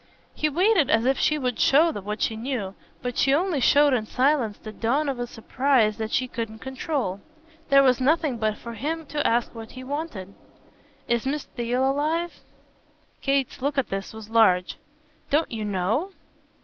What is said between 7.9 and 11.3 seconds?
nothing but for him to ask what he wanted. "Is